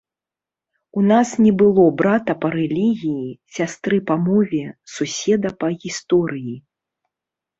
У 0.99 1.01
нас 1.11 1.27
не 1.47 1.51
было 1.61 1.83
брата 1.99 2.35
па 2.45 2.51
рэлігіі, 2.55 3.27
сястры 3.57 3.97
па 4.09 4.15
мове, 4.25 4.61
суседа 4.95 5.49
па 5.65 5.69
гісторыі. 5.83 6.55